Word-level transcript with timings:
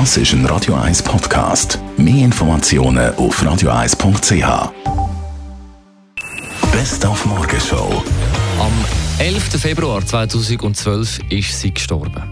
Das 0.00 0.16
ist 0.16 0.32
ein 0.32 0.44
Radio 0.46 0.74
1 0.74 1.04
Podcast. 1.04 1.78
Mehr 1.96 2.24
Informationen 2.24 3.14
auf 3.14 3.40
radio1.ch. 3.40 4.72
Best 6.72 7.06
auf 7.06 7.24
Morgenshow. 7.24 8.02
Am 8.58 8.72
11. 9.20 9.50
Februar 9.60 10.04
2012 10.04 11.20
ist 11.30 11.60
sie 11.60 11.72
gestorben. 11.72 12.24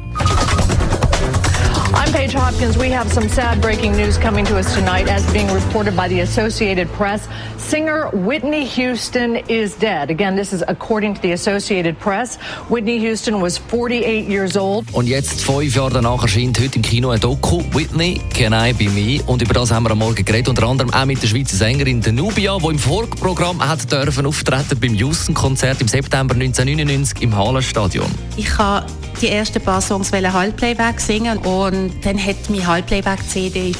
I'm 1.94 2.10
Paige 2.10 2.32
Hopkins. 2.34 2.78
We 2.78 2.90
have 2.90 3.12
some 3.12 3.28
sad 3.28 3.60
breaking 3.60 3.92
news 3.96 4.16
coming 4.16 4.46
to 4.46 4.56
us 4.56 4.74
tonight 4.74 5.08
as 5.08 5.30
being 5.32 5.52
reported 5.52 5.94
by 5.94 6.08
the 6.08 6.20
Associated 6.20 6.88
Press. 6.92 7.28
Singer 7.58 8.08
Whitney 8.12 8.64
Houston 8.64 9.36
is 9.48 9.74
dead. 9.74 10.10
Again, 10.10 10.34
this 10.34 10.52
is 10.52 10.64
according 10.68 11.14
to 11.14 11.20
the 11.20 11.32
Associated 11.32 11.98
Press. 11.98 12.36
Whitney 12.70 12.98
Houston 12.98 13.40
was 13.40 13.58
48 13.58 14.26
years 14.26 14.56
old. 14.56 14.86
Und 14.92 15.06
jetzt, 15.06 15.42
fünf 15.42 15.74
Jahre 15.74 15.90
danach, 15.90 16.22
erscheint 16.22 16.58
heute 16.58 16.76
im 16.76 16.82
Kino 16.82 17.10
ein 17.10 17.20
Doku 17.20 17.62
«Whitney, 17.72 18.20
Can 18.32 18.54
I 18.54 18.72
Be 18.72 18.88
Me?» 18.88 19.22
Und 19.26 19.42
über 19.42 19.52
das 19.52 19.70
haben 19.70 19.84
wir 19.84 19.90
am 19.90 19.98
Morgen 19.98 20.24
geredet, 20.24 20.48
unter 20.48 20.66
anderem 20.66 20.92
auch 20.94 21.04
mit 21.04 21.22
der 21.22 21.28
Schweizer 21.28 21.56
Sängerin 21.56 22.00
Nubia, 22.14 22.56
die 22.58 22.66
im 22.66 22.78
Vorprogramm 22.78 23.60
hat 23.66 23.90
dürfen 23.92 24.24
auftreten 24.24 24.80
beim 24.80 24.94
Houston-Konzert 24.94 25.80
im 25.82 25.88
September 25.88 26.34
1999 26.34 27.22
im 27.22 27.36
Hallenstadion. 27.36 28.10
Ich 28.36 28.56
habe 28.56 28.86
die 29.22 29.28
ersten 29.28 29.62
paar 29.62 29.80
Songs 29.80 30.12
Halbplayback 30.12 31.00
singen 31.00 31.38
und 31.38 31.92
dann 32.04 32.18
hat 32.18 32.50
mein 32.50 32.66
Halbplayback-CD 32.66 33.72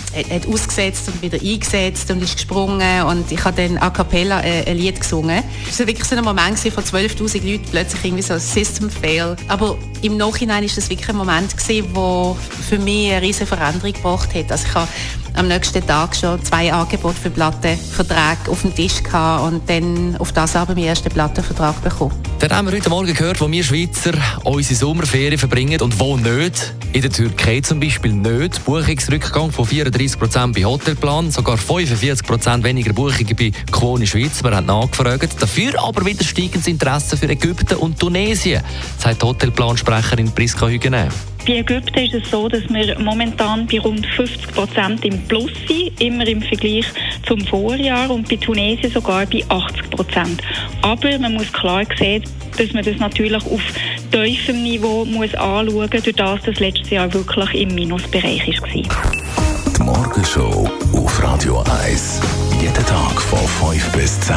ausgesetzt 0.48 1.08
und 1.08 1.20
wieder 1.20 1.38
eingesetzt 1.40 2.10
und 2.12 2.22
ist 2.22 2.34
gesprungen 2.34 3.02
und 3.02 3.30
ich 3.32 3.44
habe 3.44 3.60
dann 3.60 3.76
a 3.78 3.90
cappella 3.90 4.40
äh, 4.42 4.64
ein 4.70 4.76
Lied 4.76 5.00
gesungen. 5.00 5.42
Es 5.68 5.80
war 5.80 5.88
wirklich 5.88 6.06
so 6.06 6.14
ein 6.14 6.22
Moment 6.22 6.58
von 6.58 6.84
12'000 6.84 7.44
Leuten, 7.44 7.64
plötzlich 7.70 8.04
irgendwie 8.04 8.22
so 8.22 8.34
ein 8.34 8.40
System 8.40 8.88
Fail. 8.88 9.36
Aber 9.48 9.76
im 10.02 10.16
Nachhinein 10.16 10.62
ist 10.62 10.76
das 10.76 10.88
wirklich 10.88 11.08
ein 11.08 11.16
Moment 11.16 11.54
wo 11.92 12.36
für 12.68 12.78
mich 12.78 13.10
eine 13.10 13.22
riesige 13.22 13.46
Veränderung 13.46 13.92
gebracht 13.92 14.34
hat. 14.34 14.52
Also 14.52 14.66
ich 14.68 14.74
habe 14.74 14.88
am 15.34 15.48
nächsten 15.48 15.84
Tag 15.84 16.14
schon 16.14 16.42
zwei 16.44 16.72
Angebote 16.72 17.16
für 17.16 17.30
Plattenverträge 17.30 18.48
auf 18.48 18.62
dem 18.62 18.74
Tisch 18.74 19.02
gehabt 19.02 19.52
und 19.52 19.68
dann 19.68 20.16
auf 20.18 20.32
das 20.32 20.54
aber 20.54 20.74
meinen 20.74 20.86
ersten 20.86 21.10
Plattenvertrag 21.10 21.82
bekommen. 21.82 22.31
Dann 22.42 22.56
haben 22.56 22.66
wir 22.66 22.76
heute 22.76 22.90
Morgen 22.90 23.14
gehört, 23.14 23.40
wo 23.40 23.48
wir 23.48 23.62
Schweizer 23.62 24.14
unsere 24.42 24.74
Sommerferien 24.74 25.38
verbringen 25.38 25.80
und 25.80 26.00
wo 26.00 26.16
nicht. 26.16 26.74
In 26.92 27.00
der 27.00 27.12
Türkei 27.12 27.60
zum 27.60 27.78
Beispiel 27.78 28.12
nicht. 28.12 28.64
Buchungsrückgang 28.64 29.52
von 29.52 29.64
34 29.64 30.18
Prozent 30.18 30.56
bei 30.56 30.64
Hotelplan, 30.64 31.30
sogar 31.30 31.56
45 31.56 32.26
Prozent 32.26 32.64
weniger 32.64 32.92
Buchungen 32.94 33.36
bei 33.36 33.52
Quoni 33.70 34.08
Schweiz. 34.08 34.42
Wir 34.42 34.56
haben 34.56 34.66
nachgefragt. 34.66 35.40
Dafür 35.40 35.80
aber 35.84 36.04
wieder 36.04 36.24
steigendes 36.24 36.66
Interesse 36.66 37.16
für 37.16 37.28
Ägypten 37.28 37.76
und 37.76 38.00
Tunesien, 38.00 38.60
sagt 38.98 39.22
Hotelplansprecherin 39.22 40.32
Priska 40.32 40.66
Hügener. 40.66 41.10
Bei 41.46 41.58
Ägypten 41.58 41.98
ist 41.98 42.14
es 42.14 42.30
so, 42.30 42.48
dass 42.48 42.62
wir 42.68 42.98
momentan 42.98 43.66
bei 43.68 43.78
rund 43.78 44.04
50 44.04 44.48
Prozent 44.52 45.04
im 45.04 45.20
Plus 45.26 45.50
sind, 45.68 46.00
immer 46.00 46.26
im 46.26 46.40
Vergleich 46.42 46.86
zum 47.32 47.46
Vorjahr 47.46 48.10
und 48.10 48.28
bei 48.28 48.36
Tunesien 48.36 48.92
sogar 48.92 49.24
bei 49.24 49.42
80 49.48 49.90
Prozent. 49.90 50.42
Aber 50.82 51.18
man 51.18 51.32
muss 51.32 51.50
klar 51.50 51.84
sehen, 51.98 52.22
dass 52.58 52.74
man 52.74 52.84
das 52.84 52.98
natürlich 52.98 53.42
auf 53.46 53.62
tiefem 54.10 54.62
Niveau 54.62 55.06
muss 55.06 55.34
anschauen 55.34 55.72
muss, 55.72 55.88
durch 55.88 56.12
das 56.14 56.42
das 56.42 56.60
letzte 56.60 56.96
Jahr 56.96 57.12
wirklich 57.14 57.54
im 57.54 57.74
Minusbereich 57.74 58.46
war. 58.60 58.68
Die 58.68 59.82
Morgenshow 59.82 60.70
auf 60.92 61.22
Radio 61.22 61.64
1. 61.84 62.20
Jeden 62.60 62.74
Tag 62.74 63.20
von 63.22 63.70
5 63.70 63.92
bis 63.92 64.20
10. 64.20 64.36